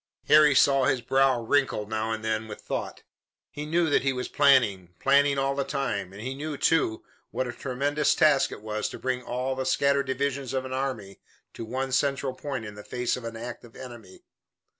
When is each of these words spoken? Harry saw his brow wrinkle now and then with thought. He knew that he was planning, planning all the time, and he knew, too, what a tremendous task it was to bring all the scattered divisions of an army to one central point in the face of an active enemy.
Harry 0.29 0.55
saw 0.55 0.85
his 0.85 0.99
brow 0.99 1.39
wrinkle 1.43 1.85
now 1.85 2.11
and 2.11 2.25
then 2.25 2.47
with 2.47 2.59
thought. 2.61 3.03
He 3.51 3.67
knew 3.67 3.87
that 3.91 4.01
he 4.01 4.11
was 4.13 4.27
planning, 4.29 4.95
planning 4.97 5.37
all 5.37 5.53
the 5.53 5.63
time, 5.63 6.11
and 6.11 6.23
he 6.23 6.33
knew, 6.33 6.57
too, 6.57 7.03
what 7.29 7.45
a 7.45 7.51
tremendous 7.53 8.15
task 8.15 8.51
it 8.51 8.63
was 8.63 8.89
to 8.89 8.97
bring 8.97 9.21
all 9.21 9.55
the 9.55 9.63
scattered 9.63 10.07
divisions 10.07 10.53
of 10.53 10.65
an 10.65 10.73
army 10.73 11.19
to 11.53 11.65
one 11.65 11.91
central 11.91 12.33
point 12.33 12.65
in 12.65 12.73
the 12.73 12.83
face 12.83 13.15
of 13.15 13.23
an 13.25 13.37
active 13.37 13.75
enemy. 13.75 14.23